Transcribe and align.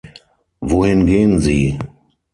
Wohin 0.61 1.05
gehen 1.05 1.37
Sie? 1.41 1.77